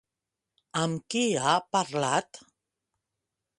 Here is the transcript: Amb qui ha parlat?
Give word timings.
Amb 0.83 1.03
qui 1.15 1.21
ha 1.43 1.53
parlat? 1.77 2.43